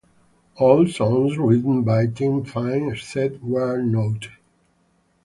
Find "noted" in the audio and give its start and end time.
3.83-4.31